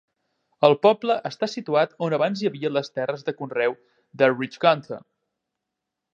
El 0.67 0.71
poble 0.85 1.17
està 1.29 1.49
situat 1.51 1.93
on 2.07 2.15
abans 2.19 2.41
hi 2.45 2.49
havia 2.51 2.73
les 2.79 2.91
terres 2.97 3.27
de 3.29 3.37
conreu 3.43 3.77
d'Elridge 4.23 4.65
Gunter. 4.67 5.01